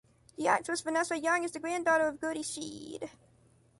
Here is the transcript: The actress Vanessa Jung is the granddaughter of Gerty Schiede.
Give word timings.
The 0.35 0.47
actress 0.47 0.81
Vanessa 0.81 1.15
Jung 1.19 1.43
is 1.43 1.51
the 1.51 1.59
granddaughter 1.59 2.07
of 2.07 2.19
Gerty 2.19 2.39
Schiede. 2.43 3.11